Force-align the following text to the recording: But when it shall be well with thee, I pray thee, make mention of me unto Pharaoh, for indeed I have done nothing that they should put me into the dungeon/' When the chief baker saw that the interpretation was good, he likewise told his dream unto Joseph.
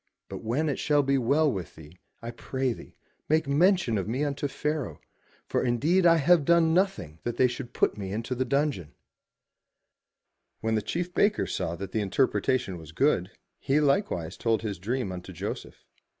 But 0.29 0.41
when 0.43 0.67
it 0.67 0.79
shall 0.79 1.03
be 1.03 1.19
well 1.19 1.51
with 1.51 1.75
thee, 1.75 1.99
I 2.23 2.31
pray 2.31 2.73
thee, 2.73 2.95
make 3.29 3.47
mention 3.47 3.99
of 3.99 4.07
me 4.07 4.23
unto 4.23 4.47
Pharaoh, 4.47 4.99
for 5.45 5.63
indeed 5.63 6.07
I 6.07 6.15
have 6.15 6.43
done 6.43 6.73
nothing 6.73 7.19
that 7.21 7.37
they 7.37 7.45
should 7.45 7.71
put 7.71 7.99
me 7.99 8.11
into 8.11 8.33
the 8.33 8.43
dungeon/' 8.43 8.93
When 10.59 10.73
the 10.73 10.81
chief 10.81 11.13
baker 11.13 11.45
saw 11.45 11.75
that 11.75 11.91
the 11.91 12.01
interpretation 12.01 12.79
was 12.79 12.91
good, 12.93 13.29
he 13.59 13.79
likewise 13.79 14.37
told 14.37 14.63
his 14.63 14.79
dream 14.79 15.11
unto 15.11 15.31
Joseph. 15.31 15.85